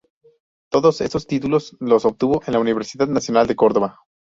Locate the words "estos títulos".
1.01-1.77